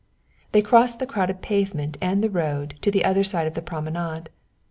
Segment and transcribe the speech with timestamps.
[0.51, 4.31] They crossed the crowded pavement and the road to the other side of the promenade.